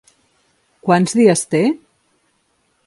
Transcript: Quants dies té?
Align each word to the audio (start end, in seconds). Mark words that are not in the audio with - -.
Quants 0.87 1.15
dies 1.21 1.45
té? 1.53 1.63